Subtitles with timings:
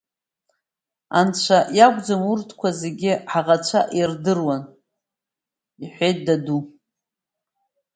[1.19, 4.63] Анцәа иакәӡам, урҭқәа зегьы ҳаӷацәа ирдыруан,–
[5.83, 6.61] иҳәеит, даду.